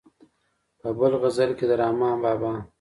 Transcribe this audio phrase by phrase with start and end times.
[0.79, 2.53] په بل غزل کې د رحمان بابا.